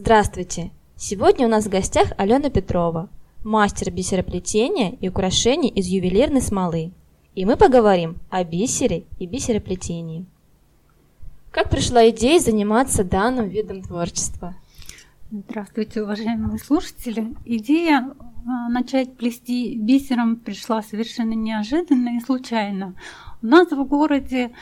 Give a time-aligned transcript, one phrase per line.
[0.00, 0.70] Здравствуйте!
[0.96, 3.08] Сегодня у нас в гостях Алена Петрова,
[3.42, 6.92] мастер бисероплетения и украшений из ювелирной смолы.
[7.34, 10.24] И мы поговорим о бисере и бисероплетении.
[11.50, 14.54] Как пришла идея заниматься данным видом творчества?
[15.32, 17.34] Здравствуйте, уважаемые слушатели.
[17.44, 18.14] Идея
[18.46, 22.94] а, начать плести бисером пришла совершенно неожиданно и случайно.
[23.42, 24.52] У нас в городе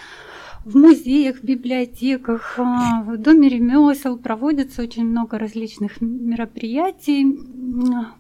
[0.66, 7.38] в музеях, в библиотеках, а, в Доме ремесел проводится очень много различных мероприятий,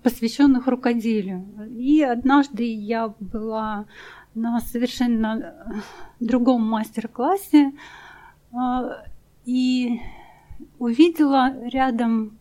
[0.04, 1.44] посвященных рукоделию.
[1.76, 3.86] И однажды я была
[4.36, 5.54] на совершенно
[6.20, 7.72] другом мастер-классе
[8.52, 9.02] а,
[9.44, 10.00] и
[10.78, 12.38] увидела рядом,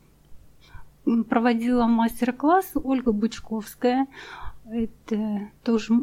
[1.28, 4.06] проводила мастер-класс Ольга Бучковская.
[4.72, 5.94] Это тоже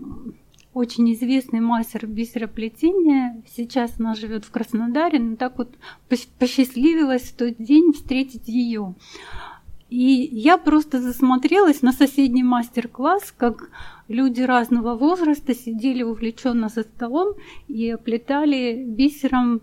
[0.75, 3.43] очень известный мастер бисероплетения.
[3.55, 5.75] Сейчас она живет в Краснодаре, но так вот
[6.39, 8.95] посчастливилась в тот день встретить ее.
[9.91, 13.70] И я просто засмотрелась на соседний мастер-класс, как
[14.09, 17.34] люди разного возраста сидели увлеченно за столом
[17.69, 19.61] и оплетали бисером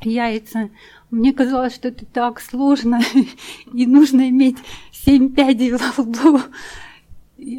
[0.00, 0.70] яйца.
[1.10, 3.00] Мне казалось, что это так сложно,
[3.74, 4.56] и нужно иметь
[4.90, 6.40] семь пядей во лбу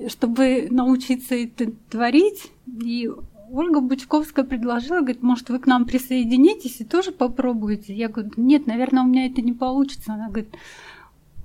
[0.08, 2.52] чтобы научиться это творить.
[2.68, 3.10] И
[3.52, 7.94] Ольга Бучковская предложила, говорит, может, вы к нам присоединитесь и тоже попробуете.
[7.94, 10.14] Я говорю, нет, наверное, у меня это не получится.
[10.14, 10.50] Она говорит,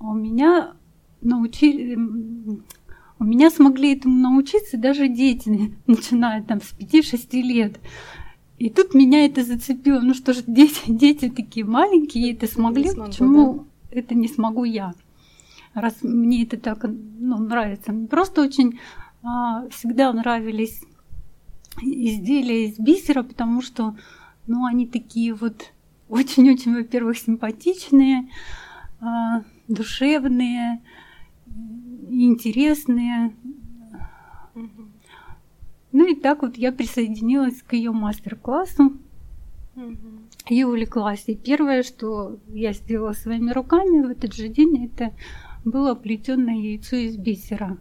[0.00, 0.72] у меня
[1.20, 1.98] научили,
[3.18, 7.78] у меня смогли этому научиться даже дети, начиная там с 5-6 лет.
[8.58, 10.00] И тут меня это зацепило.
[10.00, 13.54] Ну что ж, дети, дети такие маленькие, это смогли, смогу, почему
[13.90, 13.98] да?
[13.98, 14.94] это не смогу я?
[15.80, 17.92] Раз мне это так ну, нравится.
[17.92, 18.78] Мне просто очень
[19.22, 20.82] а, всегда нравились
[21.80, 23.96] изделия из бисера, потому что
[24.46, 25.72] ну, они такие вот
[26.08, 28.28] очень-очень, во-первых, симпатичные,
[29.00, 30.80] а, душевные,
[32.08, 33.34] интересные.
[35.92, 38.96] Ну и так вот я присоединилась к ее мастер-классу
[40.48, 41.24] и увлеклась.
[41.26, 45.12] И первое, что я сделала своими руками в этот же день, это
[45.64, 47.78] было плетеное яйцо из бисера.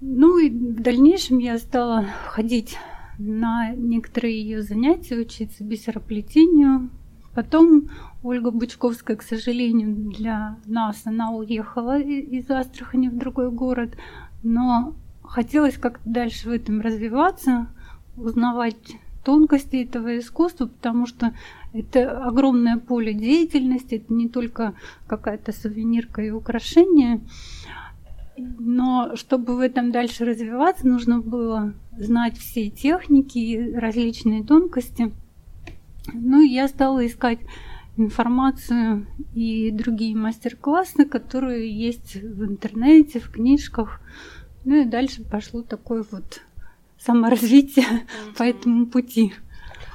[0.00, 2.76] Ну и в дальнейшем я стала ходить
[3.18, 6.90] на некоторые ее занятия, учиться бисероплетению.
[7.34, 7.90] Потом
[8.22, 13.96] Ольга Бучковская, к сожалению, для нас, она уехала из Астрахани в другой город,
[14.42, 17.68] но хотелось как-то дальше в этом развиваться,
[18.16, 21.34] узнавать тонкости этого искусства, потому что
[21.72, 24.74] это огромное поле деятельности, это не только
[25.06, 27.20] какая-то сувенирка и украшение.
[28.36, 35.12] Но чтобы в этом дальше развиваться, нужно было знать все техники и различные тонкости.
[36.12, 37.40] Ну я стала искать
[37.96, 44.00] информацию и другие мастер-классы, которые есть в интернете, в книжках.
[44.64, 46.42] Ну и дальше пошло такое вот
[47.00, 48.36] саморазвитие mm-hmm.
[48.36, 49.32] по этому пути.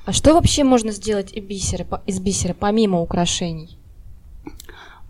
[0.05, 3.77] А что вообще можно сделать из бисера, из бисера помимо украшений?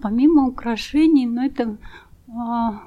[0.02, 1.78] Помимо украшений, ну это
[2.30, 2.82] а,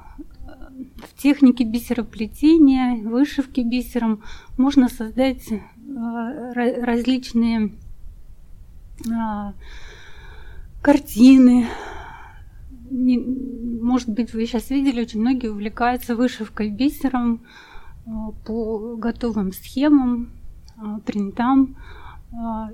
[0.97, 4.23] в технике бисероплетения, вышивки бисером
[4.57, 7.71] можно создать а, различные
[9.11, 9.53] а,
[10.81, 11.67] картины.
[12.89, 17.68] Не, может быть, вы сейчас видели, очень многие увлекаются вышивкой бисером а,
[18.45, 20.29] по готовым схемам,
[20.77, 21.75] а, принтам.
[22.31, 22.69] А,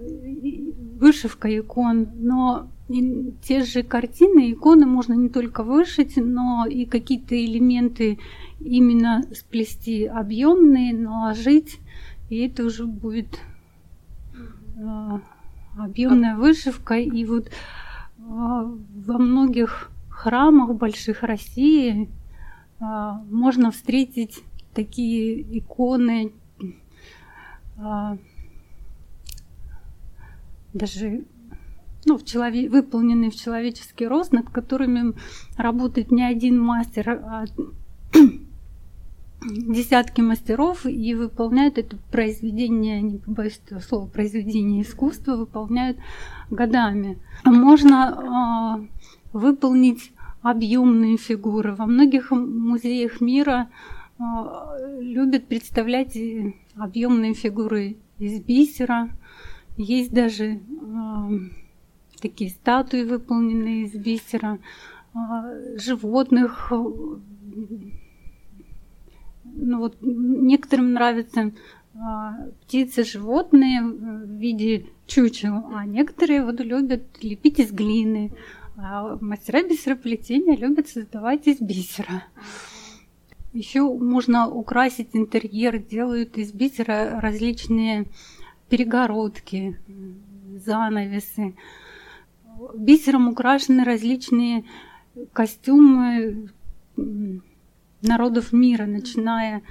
[0.99, 7.35] вышивка икон, но и те же картины, иконы можно не только вышить, но и какие-то
[7.35, 8.19] элементы
[8.59, 11.79] именно сплести объемные, наложить,
[12.29, 13.39] и это уже будет
[14.77, 15.19] э,
[15.77, 16.95] объемная вышивка.
[16.95, 17.51] И вот э,
[18.17, 22.09] во многих храмах больших России
[22.79, 22.83] э,
[23.31, 24.43] можно встретить
[24.75, 26.31] такие иконы
[30.75, 31.25] даже
[32.05, 35.13] ну, в человек, выполненные в человеческий рост, над которыми
[35.57, 37.45] работает не один мастер, а
[39.41, 45.97] десятки мастеров и выполняют это произведение, не побоюсь этого слова, произведение искусства, выполняют
[46.51, 47.17] годами.
[47.43, 50.11] Можно э, выполнить
[50.43, 51.73] объемные фигуры.
[51.73, 53.69] Во многих музеях мира
[54.17, 56.17] любят представлять
[56.75, 59.09] объемные фигуры из бисера,
[59.77, 60.59] есть даже э,
[62.21, 64.59] такие статуи, выполненные из бисера,
[65.13, 66.71] э, животных.
[69.43, 71.51] Ну вот некоторым нравятся
[71.93, 71.99] э,
[72.61, 78.31] птицы, животные в виде чучел, а некоторые вот любят лепить из глины,
[78.77, 82.23] А мастера бисероплетения любят создавать из бисера.
[83.55, 88.05] Еще можно украсить интерьер, делают из бисера различные
[88.67, 89.79] перегородки,
[90.57, 91.55] занавесы.
[92.75, 94.65] Бисером украшены различные
[95.31, 96.49] костюмы
[98.01, 99.61] народов мира, начиная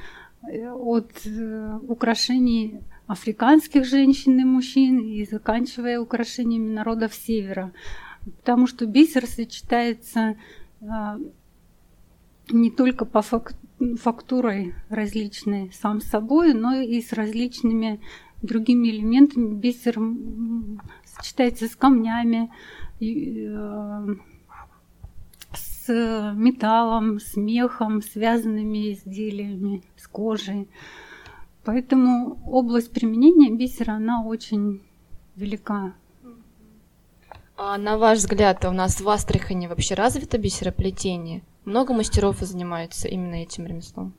[0.49, 7.71] э, от э, украшений африканских женщин и мужчин и заканчивая украшениями народов Севера.
[8.39, 10.37] Потому что бисер сочетается
[10.81, 11.19] а,
[12.51, 18.01] не только по фактурой различной сам собой, но и с различными
[18.43, 19.55] другими элементами.
[19.55, 19.99] Бисер
[21.05, 22.51] сочетается с камнями,
[23.01, 24.15] э,
[25.55, 30.69] с металлом, с мехом, связанными изделиями, с кожей.
[31.65, 34.83] Поэтому область применения бисера, она очень
[35.37, 35.95] велика.
[37.57, 41.43] А на ваш взгляд, у нас в Астрахани вообще развито бисероплетение?
[41.65, 44.13] Много мастеров занимаются именно этим ремеслом?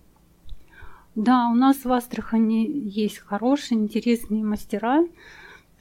[1.16, 5.06] Да, у нас в Астрахани есть хорошие, интересные мастера,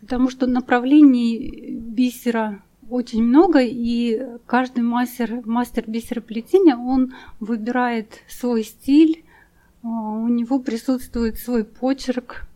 [0.01, 2.61] потому что направлений бисера
[2.91, 9.25] очень много, и каждый мастер, мастер бисероплетения, он выбирает свой стиль,
[9.83, 12.47] а, у него присутствует свой почерк.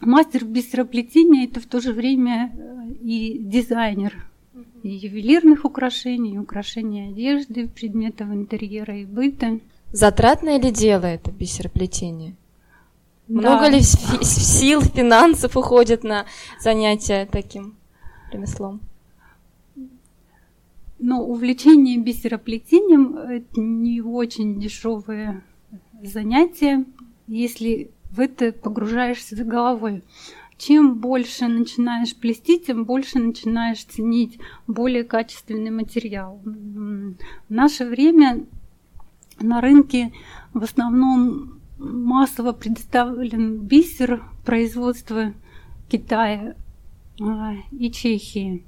[0.00, 4.28] Мастер бисероплетения это в то же время э, и дизайнер
[4.82, 9.60] и ювелирных украшений, и украшений одежды, предметов интерьера и быта.
[9.92, 12.36] Затратное ли дело это бисероплетение?
[13.26, 13.40] Да.
[13.40, 16.26] Много ли сил, финансов уходит на
[16.60, 17.76] занятия таким
[18.32, 18.80] ремеслом?
[20.98, 25.44] Но увлечение бисероплетением– это не очень дешевое
[26.02, 26.84] занятие,
[27.26, 30.02] если в это погружаешься с головой.
[30.56, 36.40] Чем больше начинаешь плести, тем больше начинаешь ценить более качественный материал.
[36.44, 37.14] В
[37.48, 38.44] наше время
[39.40, 40.12] на рынке
[40.52, 45.32] в основном массово представлен бисер производства
[45.88, 46.56] Китая
[47.20, 48.64] а, и Чехии.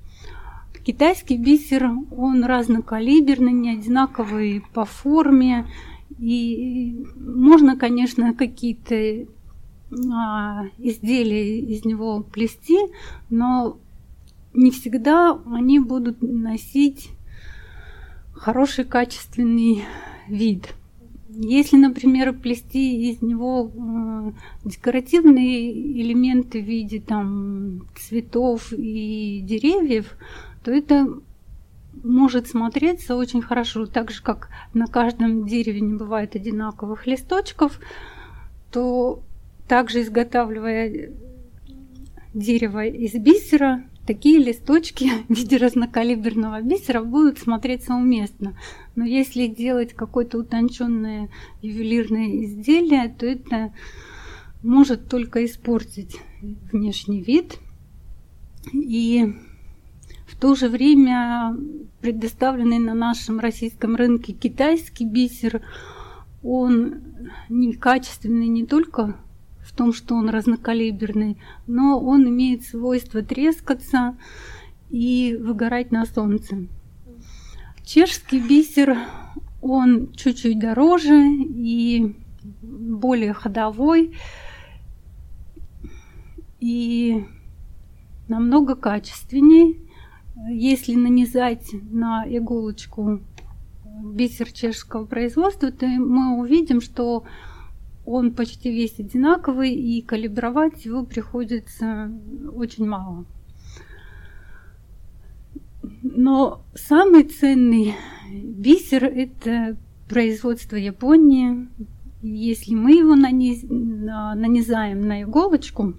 [0.85, 5.67] Китайский бисер, он разнокалиберный, не одинаковый по форме.
[6.21, 9.27] И можно, конечно, какие-то
[10.13, 12.79] а, изделия из него плести,
[13.31, 13.79] но
[14.53, 17.11] не всегда они будут носить
[18.35, 19.85] хороший качественный
[20.29, 20.75] вид.
[21.31, 24.33] Если, например, плести из него э,
[24.69, 25.73] декоративные
[26.03, 30.17] элементы в виде там, цветов и деревьев,
[30.65, 31.09] то это
[32.03, 33.87] может смотреться очень хорошо.
[33.87, 37.81] Так же, как на каждом дереве не бывает одинаковых листочков,
[38.71, 39.23] то
[39.69, 41.11] также изготавливая
[42.35, 48.59] дерево из бисера, такие листочки в виде разнокалиберного бисера будут смотреться уместно.
[48.97, 51.29] Но если делать какое-то утонченное
[51.63, 53.73] ювелирное изделие, то это
[54.63, 57.59] может только испортить внешний вид.
[58.73, 59.35] И
[60.41, 61.55] то же время
[62.01, 65.63] предоставленный на нашем российском рынке китайский бисер,
[66.43, 67.03] он
[67.51, 69.17] некачественный не только
[69.61, 74.17] в том, что он разнокалиберный, но он имеет свойство трескаться
[74.89, 76.67] и выгорать на солнце.
[77.85, 78.97] Чешский бисер,
[79.61, 82.17] он чуть-чуть дороже и
[82.63, 84.17] более ходовой
[86.61, 87.27] и
[88.29, 89.90] намного качественнее.
[90.49, 93.21] Если нанизать на иголочку
[94.03, 97.25] бисер чешского производства, то мы увидим, что
[98.07, 102.11] он почти весь одинаковый, и калибровать его приходится
[102.53, 103.27] очень мало.
[106.03, 107.95] Но самый ценный
[108.33, 109.77] бисер– это
[110.09, 111.69] производство Японии.
[112.23, 113.63] Если мы его наниз...
[113.63, 115.95] нанизаем на иголочку,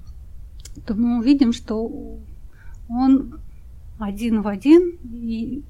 [0.86, 2.19] то мы увидим, что
[2.89, 3.39] он
[4.03, 4.98] один в один.
[5.03, 5.63] И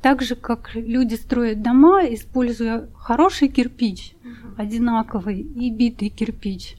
[0.00, 4.14] так же, как люди строят дома, используя хороший кирпич,
[4.56, 6.76] одинаковый, и битый кирпич.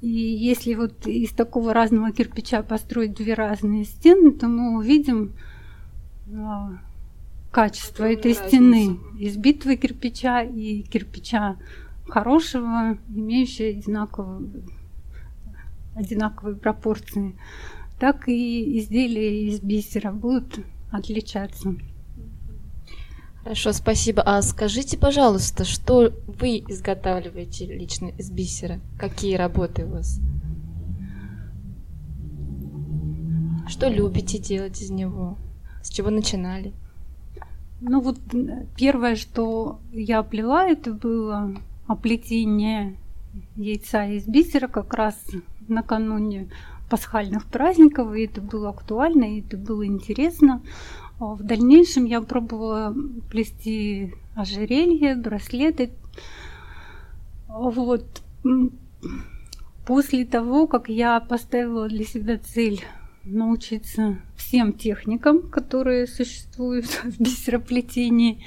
[0.00, 5.32] И если вот из такого разного кирпича построить две разные стены, то мы увидим
[6.34, 6.78] а,
[7.50, 11.56] качество этой стены из битого кирпича и кирпича
[12.06, 14.50] хорошего, имеющего одинаковые,
[15.94, 17.34] одинаковые пропорции,
[17.98, 20.60] так и изделия из бисера будут
[20.90, 21.74] отличаться.
[23.42, 24.22] Хорошо, спасибо.
[24.22, 28.80] А скажите, пожалуйста, что вы изготавливаете лично из бисера?
[28.98, 30.18] Какие работы у вас?
[33.68, 35.38] Что любите делать из него?
[35.82, 36.72] С чего начинали?
[37.80, 38.18] Ну вот
[38.76, 41.54] первое, что я плела, это было
[41.86, 42.96] оплетение
[43.54, 45.14] яйца из бисера как раз
[45.68, 46.48] накануне
[46.88, 50.62] пасхальных праздников, и это было актуально, и это было интересно.
[51.18, 52.94] А в дальнейшем я пробовала
[53.30, 55.90] плести ожерелье, браслеты.
[57.48, 58.04] Вот.
[59.86, 62.84] После того, как я поставила для себя цель
[63.24, 68.44] научиться всем техникам, которые существуют в бисероплетении,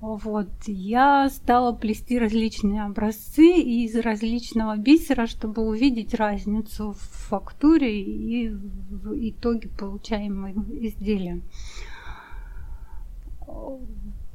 [0.00, 8.48] вот, я стала плести различные образцы из различного бисера, чтобы увидеть разницу в фактуре и
[8.48, 10.52] в итоге получаемого
[10.86, 11.42] изделия.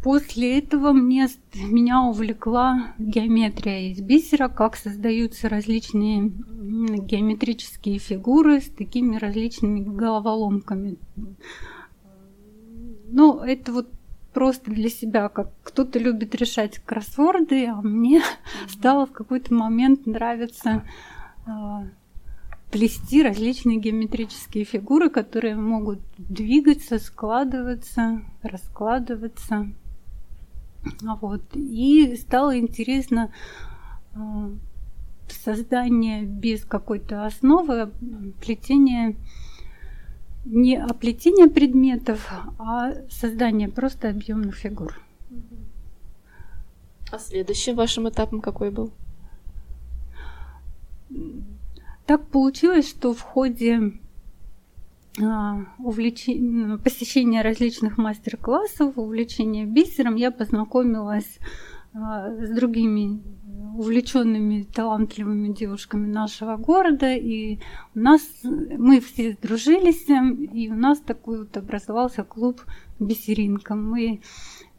[0.04, 9.16] После этого мне, меня увлекла геометрия из бисера, как создаются различные геометрические фигуры с такими
[9.16, 10.98] различными головоломками.
[13.08, 13.88] Ну, это вот
[14.34, 18.70] просто для себя, как кто-то любит решать кроссворды, а мне mm-hmm.
[18.70, 20.84] стало в какой-то момент нравиться
[21.46, 21.52] э,
[22.72, 29.72] плести различные геометрические фигуры, которые могут двигаться, складываться, раскладываться.
[31.02, 31.44] Вот.
[31.54, 33.32] И стало интересно
[34.16, 34.20] э,
[35.30, 37.92] создание без какой-то основы,
[38.42, 39.16] плетение
[40.46, 45.00] не оплетение предметов, а создание просто объемных фигур.
[47.12, 48.92] А следующим вашим этапом какой был?
[52.06, 53.94] Так получилось, что в ходе
[55.22, 61.38] а, увлечения, посещения различных мастер-классов, увлечения бисером, я познакомилась
[61.94, 63.22] а, с другими
[63.76, 67.60] увлеченными, талантливыми девушками нашего города, и
[67.96, 72.62] у нас мы все сдружились, и у нас такой вот образовался клуб
[73.00, 73.76] Бисеринка.
[73.76, 74.22] Мы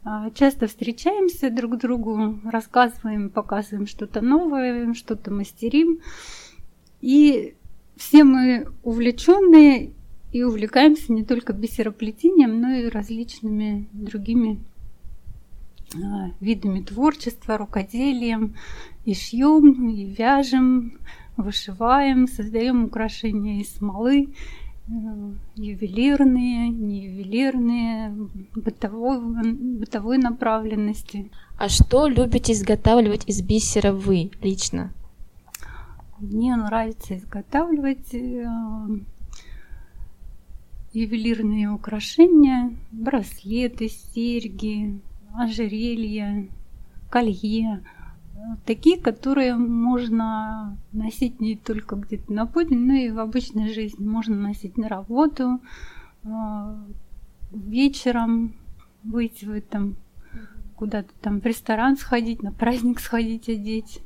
[0.03, 5.99] а, часто встречаемся друг другу, рассказываем, показываем что-то новое, что-то мастерим.
[7.01, 7.55] И
[7.95, 9.93] все мы увлеченные
[10.31, 14.59] и увлекаемся не только бисероплетением, но и различными другими
[16.39, 18.55] видами творчества, рукоделием,
[19.05, 20.93] и шьем, и вяжем,
[21.37, 24.29] вышиваем, создаем украшения из смолы,
[24.87, 24.91] э,
[25.55, 28.15] ювелирные, неювелирные,
[28.55, 29.19] бытовой,
[29.53, 31.29] бытовой направленности.
[31.57, 34.91] А что любите изготавливать из бисера вы лично?
[36.19, 38.47] Мне нравится изготавливать э,
[40.93, 45.01] ювелирные украшения, браслеты, серьги,
[45.37, 46.47] ожерелья,
[47.09, 47.83] колье.
[48.65, 54.05] Такие, которые можно носить не только где-то на пути, но и в обычной жизни.
[54.05, 55.59] Можно носить на работу,
[56.23, 56.85] а,
[57.51, 58.53] вечером
[59.03, 59.95] выйти в этом
[60.75, 64.01] куда-то там в ресторан сходить, на праздник сходить одеть,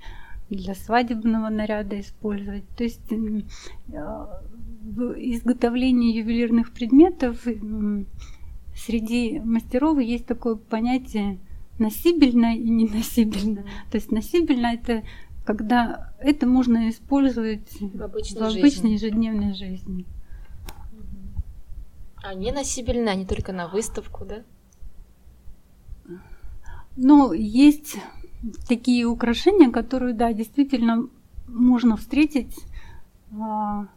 [0.50, 2.68] для свадебного наряда использовать.
[2.78, 3.12] То есть
[3.88, 7.46] в изготовлении ювелирных предметов
[8.86, 11.40] среди мастеров есть такое понятие
[11.78, 13.64] носибельно и неносибельно.
[13.92, 15.04] То есть носибельно это
[15.46, 20.06] когда это можно использовать в обычной, в обычной ежедневной жизни.
[22.22, 24.44] А не носибельно, не только на выставку, да?
[26.96, 27.98] Ну, есть
[28.68, 31.08] такие украшения, которые, да, действительно
[31.48, 32.56] можно встретить
[33.32, 33.88] а,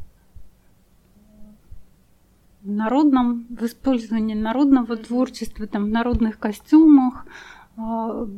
[2.65, 7.27] народном, в использовании народного творчества, там, в народных костюмах,
[7.77, 8.29] а,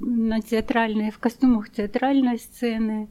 [0.00, 3.08] на театральные, в костюмах театральной сцены,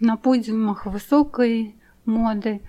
[0.00, 2.60] на подиумах высокой моды.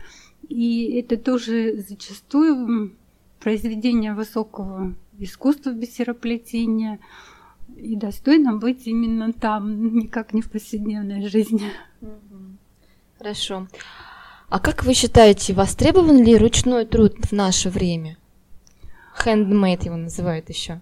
[0.50, 2.96] И это тоже зачастую
[3.40, 7.00] произведение высокого искусства бисероплетения
[7.76, 11.72] и достойно быть именно там, никак не в повседневной жизни.
[13.18, 13.68] Хорошо.
[14.54, 18.18] А как вы считаете, востребован ли ручной труд в наше время?
[19.26, 20.80] Handmade его называют еще.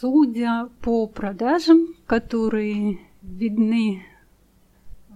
[0.00, 4.02] Судя по продажам, которые видны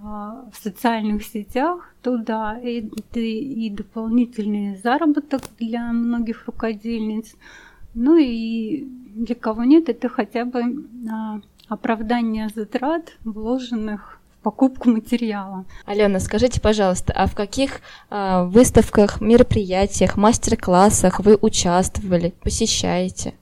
[0.01, 7.35] а, в социальных сетях, то да, это и дополнительный заработок для многих рукодельниц.
[7.95, 8.85] Ну и
[9.17, 15.65] для кого нет, это хотя бы а, оправдание затрат, вложенных покупку материала.
[15.85, 17.81] Алена, скажите, пожалуйста, а в каких
[18.11, 23.35] э, выставках, мероприятиях, мастер-классах вы участвовали, посещаете?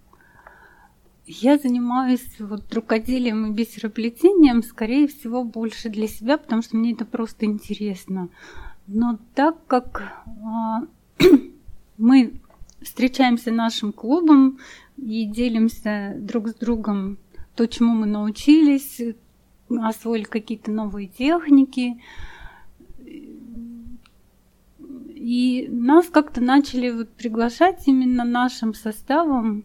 [1.27, 7.05] Я занимаюсь вот рукоделием и бисероплетением, скорее всего, больше для себя, потому что мне это
[7.05, 8.31] просто интересно.
[8.87, 10.85] Но так как а,
[11.99, 12.33] мы
[12.81, 14.59] встречаемся нашим клубом
[14.97, 17.19] и делимся друг с другом
[17.55, 19.01] то, чему мы научились,
[19.71, 22.01] освоили какие-то новые техники.
[24.79, 29.65] И нас как-то начали вот приглашать именно нашим составом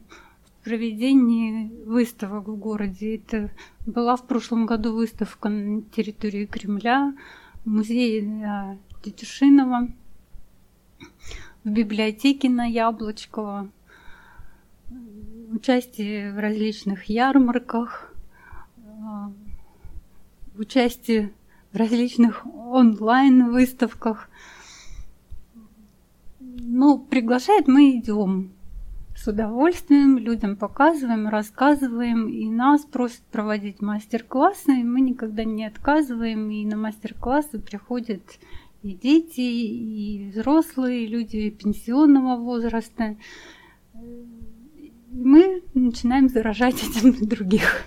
[0.59, 3.15] в проведении выставок в городе.
[3.15, 3.51] Это
[3.85, 7.15] была в прошлом году выставка на территории Кремля,
[7.63, 9.89] в музее Тетюшинова,
[11.63, 13.69] в библиотеке на Яблочково,
[15.51, 18.12] участие в различных ярмарках,
[20.57, 21.33] участие
[21.71, 24.29] в различных онлайн-выставках.
[26.39, 28.51] Ну, приглашает, мы идем
[29.15, 36.49] с удовольствием, людям показываем, рассказываем, и нас просят проводить мастер-классы, и мы никогда не отказываем,
[36.49, 38.21] и на мастер-классы приходят
[38.81, 43.15] и дети, и взрослые, и люди пенсионного возраста.
[45.11, 47.85] Мы начинаем заражать этим других.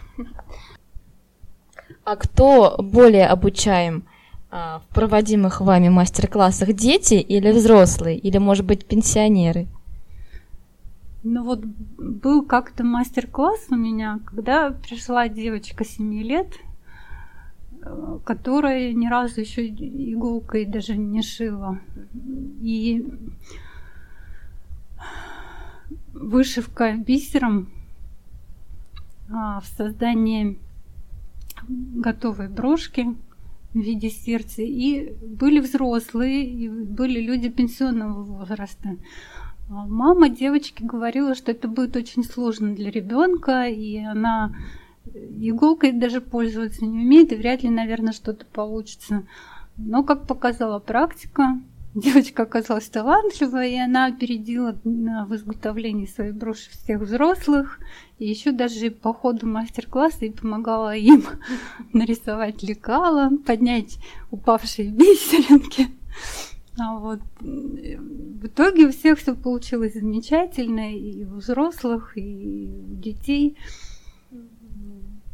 [2.06, 4.04] А кто более обучаем
[4.48, 9.66] а, в проводимых вами мастер-классах, дети или взрослые, или, может быть, пенсионеры?
[11.25, 16.46] Ну вот был как-то мастер-класс у меня, когда пришла девочка 7 лет,
[18.25, 21.80] которая ни разу еще иголкой даже не шила.
[22.62, 23.04] И
[26.14, 27.68] вышивка бисером
[29.28, 30.56] а, в создании
[31.68, 33.14] готовой брошки
[33.75, 34.62] в виде сердца.
[34.62, 38.96] И были взрослые, и были люди пенсионного возраста.
[39.68, 44.54] А мама девочки говорила, что это будет очень сложно для ребенка, и она
[45.14, 49.25] иголкой даже пользоваться не умеет, и вряд ли, наверное, что-то получится.
[49.76, 51.61] Но, как показала практика,
[51.96, 57.80] девочка оказалась талантливая, и она опередила в изготовлении своей броши всех взрослых,
[58.18, 61.25] и еще даже по ходу мастер-класса и помогала им
[61.92, 63.99] нарисовать лекала, поднять
[64.30, 65.88] упавшие бисеринки.
[66.78, 73.56] А вот в итоге у всех все получилось замечательно, и у взрослых, и у детей.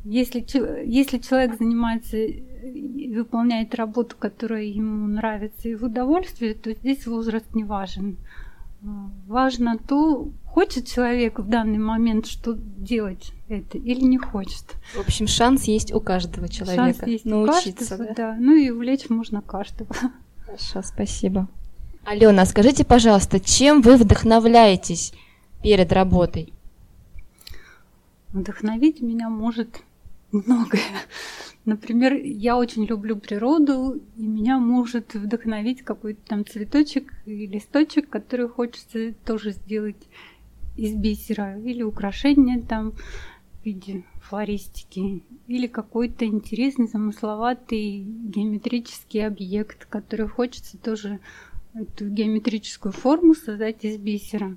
[0.04, 0.44] Если,
[0.86, 2.16] если человек занимается
[2.62, 8.16] выполняет работу, которая ему нравится и в удовольствие, то здесь возраст не важен.
[9.26, 14.64] Важно то, хочет человек в данный момент что делать это или не хочет.
[14.94, 17.94] В общем, шанс есть у каждого человека шанс есть научиться.
[17.94, 18.14] У каждого, да?
[18.32, 18.36] да.
[18.40, 19.94] Ну и увлечь можно каждого.
[20.44, 21.48] Хорошо, спасибо.
[22.04, 25.12] Алена, скажите, пожалуйста, чем вы вдохновляетесь
[25.62, 26.52] перед работой?
[28.32, 29.82] Вдохновить меня может
[30.32, 30.82] многое.
[31.64, 38.48] Например, я очень люблю природу, и меня может вдохновить какой-то там цветочек и листочек, который
[38.48, 40.08] хочется тоже сделать
[40.76, 50.26] из бисера, или украшение там в виде флористики, или какой-то интересный, замысловатый геометрический объект, который
[50.26, 51.20] хочется тоже
[51.74, 54.56] эту геометрическую форму создать из бисера.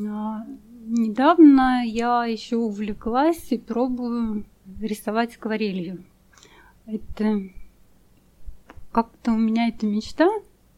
[0.00, 0.46] А,
[0.86, 4.46] недавно я еще увлеклась и пробую
[4.80, 6.04] рисовать акварелью.
[6.86, 7.42] Это
[8.92, 10.28] как-то у меня эта мечта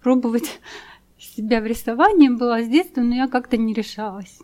[0.01, 0.61] пробовать
[1.19, 4.39] себя в рисовании была с детства, но я как-то не решалась.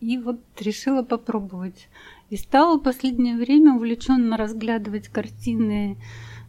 [0.00, 1.88] И вот решила попробовать.
[2.30, 5.98] И стала в последнее время увлеченно разглядывать картины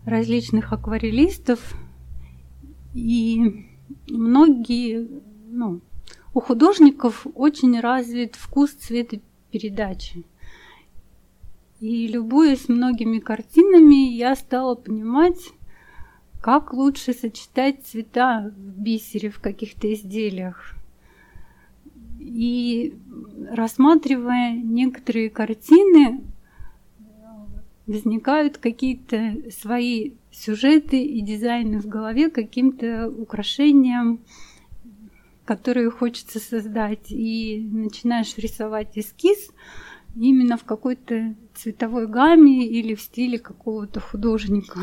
[0.05, 1.73] различных акварелистов.
[2.93, 3.65] И
[4.07, 5.07] многие,
[5.47, 5.81] ну,
[6.33, 10.23] у художников очень развит вкус цветопередачи.
[11.81, 15.49] И любуясь многими картинами, я стала понимать,
[16.39, 20.75] как лучше сочетать цвета в бисере в каких-то изделиях.
[22.19, 22.93] И
[23.49, 26.21] рассматривая некоторые картины,
[27.87, 34.19] возникают какие-то свои сюжеты и дизайны в голове каким-то украшением,
[35.45, 37.09] которые хочется создать.
[37.09, 39.49] И начинаешь рисовать эскиз–
[40.15, 44.79] именно в какой-то цветовой гамме или в стиле какого-то художника.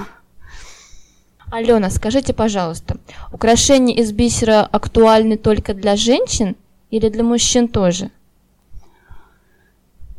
[1.51, 2.99] Алена, скажите, пожалуйста,
[3.33, 6.57] украшения из бисера актуальны только для женщин
[6.91, 8.11] или для мужчин тоже?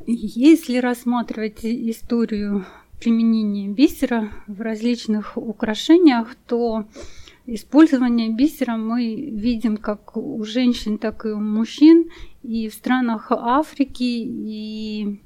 [0.07, 2.65] Если рассматривать историю
[2.99, 6.85] применения бисера в различных украшениях, то
[7.51, 12.11] Использование бисера мы видим как у женщин, так и у мужчин.
[12.43, 15.19] И в странах Африки, и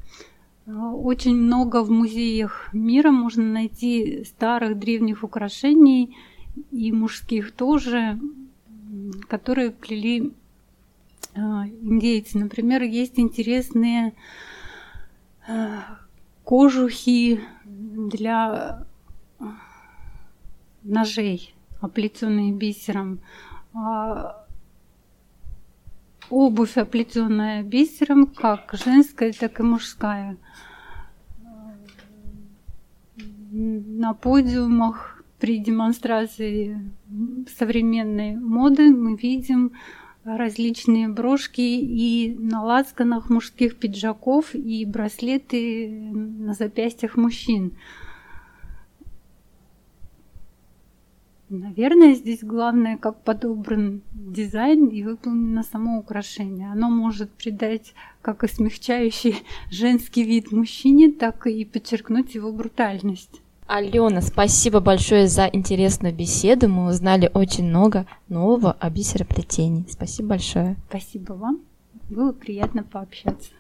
[0.66, 6.16] э, очень много в музеях мира можно найти старых древних украшений
[6.72, 8.18] и мужских тоже,
[9.28, 10.32] которые плели
[11.36, 12.38] э, индейцы.
[12.38, 14.14] Например, есть интересные
[15.46, 15.80] э,
[16.46, 18.88] кожухи для
[20.84, 21.53] ножей,
[21.84, 23.20] оплетенные бисером.
[23.74, 24.46] А,
[26.30, 30.38] обувь, оплетенная бисером, как женская, так и мужская.
[33.52, 36.92] На подиумах при демонстрации
[37.58, 39.74] современной моды мы видим
[40.24, 47.74] различные брошки и на лацканах мужских пиджаков и браслеты на запястьях мужчин.
[51.54, 56.72] Наверное, здесь главное, как подобран дизайн и выполнено само украшение.
[56.72, 59.36] Оно может придать как и смягчающий
[59.72, 63.42] женский вид мужчине, так и подчеркнуть его брутальность.
[63.68, 66.68] Алена, спасибо большое за интересную беседу.
[66.68, 69.86] Мы узнали очень много нового о бисероплетении.
[69.88, 70.76] Спасибо большое.
[70.90, 71.62] Спасибо вам.
[72.10, 73.52] Было приятно пообщаться.